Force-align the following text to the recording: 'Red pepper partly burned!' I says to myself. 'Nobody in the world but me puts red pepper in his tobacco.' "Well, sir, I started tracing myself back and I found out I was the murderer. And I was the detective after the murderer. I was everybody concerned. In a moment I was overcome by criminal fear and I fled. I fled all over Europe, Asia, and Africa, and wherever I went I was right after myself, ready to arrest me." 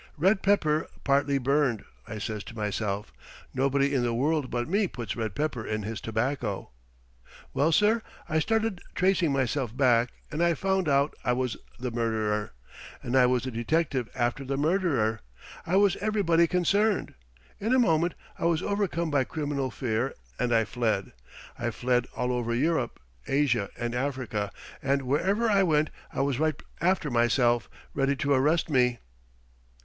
'Red 0.17 0.41
pepper 0.41 0.87
partly 1.03 1.37
burned!' 1.37 1.83
I 2.07 2.17
says 2.17 2.43
to 2.45 2.55
myself. 2.57 3.13
'Nobody 3.53 3.93
in 3.93 4.01
the 4.01 4.15
world 4.15 4.49
but 4.49 4.67
me 4.67 4.87
puts 4.87 5.15
red 5.15 5.35
pepper 5.35 5.63
in 5.63 5.83
his 5.83 6.01
tobacco.' 6.01 6.71
"Well, 7.53 7.71
sir, 7.71 8.01
I 8.27 8.39
started 8.39 8.81
tracing 8.95 9.31
myself 9.31 9.77
back 9.77 10.09
and 10.31 10.41
I 10.41 10.55
found 10.55 10.89
out 10.89 11.13
I 11.23 11.33
was 11.33 11.55
the 11.77 11.91
murderer. 11.91 12.51
And 13.03 13.15
I 13.15 13.27
was 13.27 13.43
the 13.43 13.51
detective 13.51 14.09
after 14.15 14.43
the 14.43 14.57
murderer. 14.57 15.19
I 15.67 15.75
was 15.75 15.95
everybody 15.97 16.47
concerned. 16.47 17.13
In 17.59 17.71
a 17.71 17.77
moment 17.77 18.15
I 18.39 18.45
was 18.45 18.63
overcome 18.63 19.11
by 19.11 19.23
criminal 19.23 19.69
fear 19.69 20.15
and 20.39 20.51
I 20.51 20.65
fled. 20.65 21.11
I 21.59 21.69
fled 21.69 22.07
all 22.15 22.31
over 22.31 22.55
Europe, 22.55 22.99
Asia, 23.27 23.69
and 23.77 23.93
Africa, 23.93 24.51
and 24.81 25.03
wherever 25.03 25.47
I 25.47 25.61
went 25.61 25.91
I 26.11 26.21
was 26.21 26.39
right 26.39 26.59
after 26.81 27.11
myself, 27.11 27.69
ready 27.93 28.15
to 28.15 28.33
arrest 28.33 28.67
me." 28.67 28.97